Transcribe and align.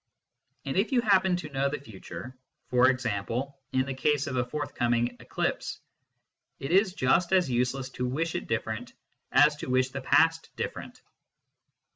And 0.65 0.77
if 0.77 0.91
you 0.91 0.99
happen 1.01 1.35
to 1.35 1.49
know 1.49 1.69
the 1.69 1.79
future 1.79 2.35
e.g. 2.73 3.09
in 3.71 3.85
the 3.85 3.93
case 3.93 4.25
of 4.25 4.35
a 4.35 4.43
forthcoming 4.43 5.15
eclipse 5.19 5.79
it 6.59 6.71
is 6.71 6.95
just 6.95 7.31
as 7.33 7.51
useless 7.51 7.89
to 7.91 8.07
wish 8.07 8.33
it 8.33 8.47
different 8.47 8.93
as 9.31 9.57
to 9.57 9.69
wish 9.69 9.89
the 9.91 10.01
past 10.01 10.49
different. 10.55 11.03